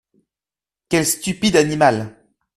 [0.89, 1.97] Quel stupide animal!